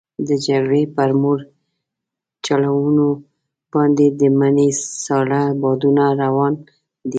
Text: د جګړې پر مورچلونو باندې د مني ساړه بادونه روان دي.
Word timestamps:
د 0.27 0.29
جګړې 0.45 0.83
پر 0.95 1.09
مورچلونو 1.21 3.07
باندې 3.73 4.05
د 4.19 4.21
مني 4.39 4.69
ساړه 5.03 5.41
بادونه 5.61 6.03
روان 6.21 6.53
دي. 6.63 6.73